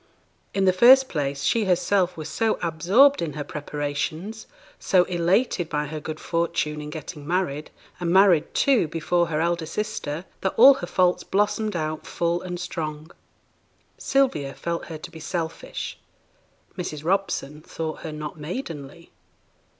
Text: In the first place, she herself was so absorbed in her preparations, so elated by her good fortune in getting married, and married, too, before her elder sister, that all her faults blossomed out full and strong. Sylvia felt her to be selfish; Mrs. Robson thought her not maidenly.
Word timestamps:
In 0.55 0.65
the 0.65 0.73
first 0.73 1.07
place, 1.09 1.43
she 1.43 1.65
herself 1.65 2.17
was 2.17 2.27
so 2.27 2.57
absorbed 2.63 3.21
in 3.21 3.33
her 3.33 3.43
preparations, 3.43 4.47
so 4.79 5.03
elated 5.03 5.69
by 5.69 5.85
her 5.85 5.99
good 5.99 6.19
fortune 6.19 6.81
in 6.81 6.89
getting 6.89 7.27
married, 7.27 7.69
and 7.99 8.11
married, 8.11 8.51
too, 8.55 8.87
before 8.87 9.27
her 9.27 9.39
elder 9.41 9.67
sister, 9.67 10.25
that 10.41 10.55
all 10.57 10.73
her 10.73 10.87
faults 10.87 11.23
blossomed 11.23 11.75
out 11.75 12.07
full 12.07 12.41
and 12.41 12.59
strong. 12.59 13.11
Sylvia 13.99 14.55
felt 14.55 14.85
her 14.85 14.97
to 14.97 15.11
be 15.11 15.19
selfish; 15.19 15.99
Mrs. 16.75 17.05
Robson 17.05 17.61
thought 17.61 17.99
her 17.99 18.11
not 18.11 18.39
maidenly. 18.39 19.11